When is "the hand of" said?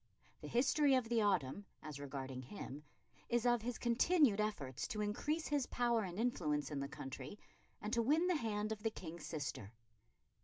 8.25-8.81